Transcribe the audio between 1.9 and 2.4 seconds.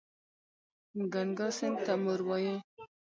مور